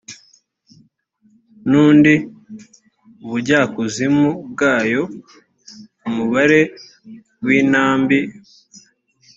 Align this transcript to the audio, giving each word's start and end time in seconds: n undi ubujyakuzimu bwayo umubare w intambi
n 1.69 1.71
undi 1.85 2.13
ubujyakuzimu 3.25 4.27
bwayo 4.51 5.01
umubare 6.07 6.61
w 7.45 7.47
intambi 7.61 8.19